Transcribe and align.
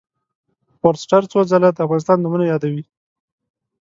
فورسټر 0.79 1.21
څو 1.31 1.31
څو 1.31 1.39
ځله 1.51 1.69
د 1.73 1.77
افغانستان 1.85 2.17
نومونه 2.21 2.45
یادوي. 2.47 2.83